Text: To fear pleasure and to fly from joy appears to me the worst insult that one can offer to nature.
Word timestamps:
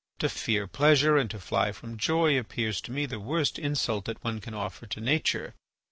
To 0.17 0.29
fear 0.29 0.65
pleasure 0.65 1.15
and 1.15 1.29
to 1.29 1.37
fly 1.37 1.71
from 1.71 1.95
joy 1.95 2.35
appears 2.35 2.81
to 2.81 2.91
me 2.91 3.05
the 3.05 3.19
worst 3.19 3.59
insult 3.59 4.05
that 4.05 4.23
one 4.23 4.41
can 4.41 4.55
offer 4.55 4.87
to 4.87 4.99
nature. 4.99 5.53